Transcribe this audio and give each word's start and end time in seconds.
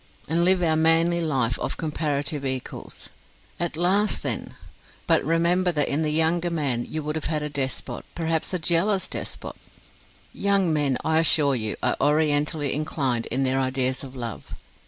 and 0.27 0.43
live 0.43 0.63
our 0.63 0.75
manly 0.75 1.21
life 1.21 1.59
of 1.59 1.77
comparative 1.77 2.43
equals. 2.43 3.11
At 3.59 3.77
last, 3.77 4.23
then! 4.23 4.55
But 5.05 5.23
remember 5.23 5.71
that 5.73 5.87
in 5.87 6.01
the 6.01 6.09
younger 6.09 6.49
man 6.49 6.87
you 6.89 7.03
would 7.03 7.15
have 7.15 7.25
had 7.25 7.43
a 7.43 7.51
despot 7.51 8.03
perhaps 8.15 8.51
a 8.51 8.57
jealous 8.57 9.07
despot. 9.07 9.55
Young 10.33 10.73
men, 10.73 10.97
I 11.05 11.19
assure 11.19 11.53
you, 11.53 11.75
are 11.83 11.97
orientally 12.01 12.73
inclined 12.73 13.27
in 13.27 13.43
their 13.43 13.59
ideas 13.59 14.03
of 14.03 14.15
love. 14.15 14.55